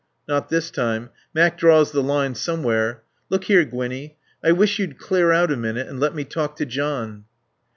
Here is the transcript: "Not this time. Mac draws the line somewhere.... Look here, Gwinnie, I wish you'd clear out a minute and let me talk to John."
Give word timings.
"Not 0.27 0.49
this 0.49 0.71
time. 0.71 1.11
Mac 1.31 1.59
draws 1.59 1.91
the 1.91 2.01
line 2.01 2.33
somewhere.... 2.33 3.03
Look 3.29 3.43
here, 3.43 3.63
Gwinnie, 3.63 4.17
I 4.43 4.51
wish 4.51 4.79
you'd 4.79 4.97
clear 4.97 5.31
out 5.31 5.51
a 5.51 5.55
minute 5.55 5.87
and 5.87 5.99
let 5.99 6.15
me 6.15 6.23
talk 6.23 6.55
to 6.55 6.65
John." 6.65 7.25